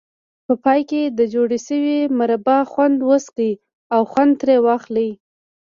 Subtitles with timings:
[0.45, 3.51] په پای کې د جوړې شوې مربا خوند وڅکئ
[3.95, 5.09] او خوند ترې واخلئ.